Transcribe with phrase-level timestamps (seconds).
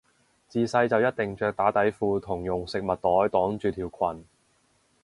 [0.47, 4.25] 自細就一定着打底褲同用食物袋擋住條裙